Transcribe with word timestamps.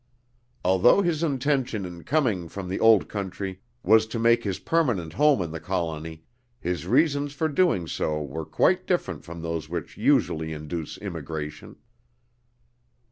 Although 0.65 1.03
his 1.03 1.21
intention 1.21 1.85
in 1.85 2.03
coming 2.03 2.49
from 2.49 2.67
the 2.67 2.79
old 2.79 3.07
country 3.07 3.61
was 3.83 4.07
to 4.07 4.17
make 4.17 4.43
his 4.43 4.57
permanent 4.57 5.13
home 5.13 5.43
in 5.43 5.51
the 5.51 5.59
colony, 5.59 6.23
his 6.59 6.87
reasons 6.87 7.33
for 7.33 7.47
doing 7.47 7.85
so 7.85 8.19
were 8.19 8.43
quite 8.47 8.87
different 8.87 9.23
from 9.23 9.43
those 9.43 9.69
which 9.69 9.97
usually 9.97 10.53
induce 10.53 10.97
immigration. 10.97 11.75